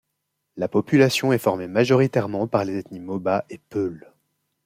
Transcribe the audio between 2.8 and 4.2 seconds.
Moba, et Peuhl.